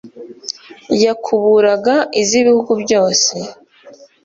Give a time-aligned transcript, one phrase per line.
[1.03, 3.33] yakuburaga iz’ibihugu byose,